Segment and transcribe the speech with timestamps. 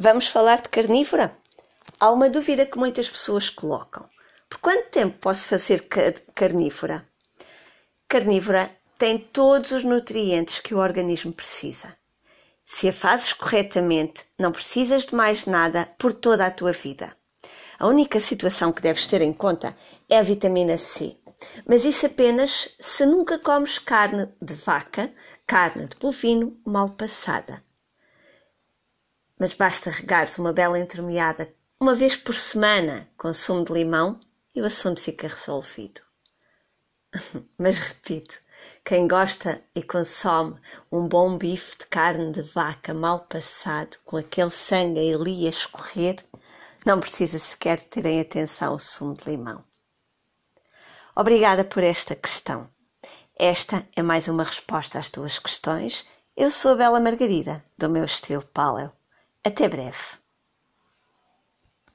[0.00, 1.36] Vamos falar de carnívora?
[1.98, 4.08] Há uma dúvida que muitas pessoas colocam.
[4.48, 5.88] Por quanto tempo posso fazer
[6.36, 7.04] carnívora?
[8.06, 11.96] Carnívora tem todos os nutrientes que o organismo precisa.
[12.64, 17.16] Se a fazes corretamente, não precisas de mais nada por toda a tua vida.
[17.76, 19.76] A única situação que deves ter em conta
[20.08, 21.16] é a vitamina C.
[21.66, 25.12] Mas isso apenas se nunca comes carne de vaca,
[25.44, 27.66] carne de bovino mal passada
[29.38, 34.18] mas basta regares uma bela entremeada uma vez por semana com sumo de limão
[34.54, 36.00] e o assunto fica resolvido.
[37.56, 38.40] mas repito,
[38.84, 44.50] quem gosta e consome um bom bife de carne de vaca mal passado, com aquele
[44.50, 46.24] sangue ali a escorrer,
[46.84, 49.62] não precisa sequer ter em atenção o sumo de limão.
[51.14, 52.68] Obrigada por esta questão.
[53.36, 56.06] Esta é mais uma resposta às tuas questões.
[56.36, 58.97] Eu sou a Bela Margarida, do meu estilo Paleo.
[59.44, 60.18] Até breve.